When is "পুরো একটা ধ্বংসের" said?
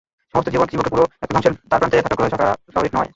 0.91-1.53